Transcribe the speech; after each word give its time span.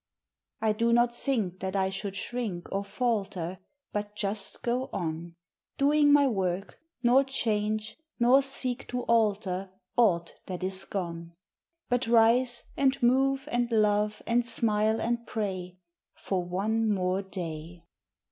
I 0.61 0.73
do 0.73 0.91
not 0.91 1.13
think 1.13 1.59
that 1.59 1.75
I 1.75 1.91
should 1.91 2.15
shrink 2.15 2.71
or 2.71 2.83
falter, 2.83 3.59
But 3.93 4.15
just 4.15 4.63
go 4.63 4.89
on, 4.91 5.35
Doing 5.77 6.11
my 6.11 6.25
work, 6.25 6.79
nor 7.03 7.23
change 7.23 7.97
nor 8.19 8.41
seek 8.41 8.87
to 8.87 9.03
alter 9.03 9.69
Aught 9.97 10.41
that 10.47 10.63
is 10.63 10.85
gone; 10.85 11.35
But 11.87 12.07
rise 12.07 12.63
and 12.75 12.97
move 13.03 13.47
and 13.51 13.69
love 13.71 14.23
and 14.25 14.43
smile 14.43 14.99
and 14.99 15.19
pra^ 15.27 15.77
For 16.15 16.43
one 16.43 16.89
more 16.91 17.21
day. 17.21 17.83